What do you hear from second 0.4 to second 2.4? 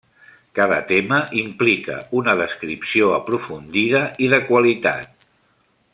Cada tema implica una